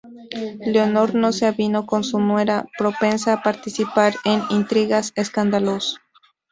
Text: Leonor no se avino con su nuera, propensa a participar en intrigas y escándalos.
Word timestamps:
Leonor 0.65 1.13
no 1.13 1.31
se 1.31 1.45
avino 1.45 1.85
con 1.85 2.03
su 2.03 2.19
nuera, 2.19 2.65
propensa 2.75 3.33
a 3.33 3.43
participar 3.43 4.15
en 4.25 4.41
intrigas 4.49 5.13
y 5.15 5.21
escándalos. 5.21 5.99